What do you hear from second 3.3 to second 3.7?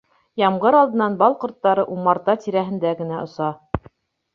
оса